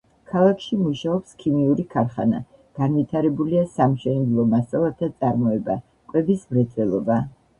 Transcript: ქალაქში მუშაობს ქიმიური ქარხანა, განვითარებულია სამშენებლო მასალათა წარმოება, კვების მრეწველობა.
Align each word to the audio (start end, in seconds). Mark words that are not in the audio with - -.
ქალაქში 0.29 0.77
მუშაობს 0.83 1.35
ქიმიური 1.43 1.83
ქარხანა, 1.91 2.39
განვითარებულია 2.79 3.67
სამშენებლო 3.75 4.47
მასალათა 4.55 5.11
წარმოება, 5.21 5.77
კვების 6.15 6.49
მრეწველობა. 6.55 7.23